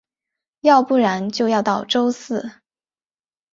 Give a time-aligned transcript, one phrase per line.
[0.61, 2.61] 要不然就要到周四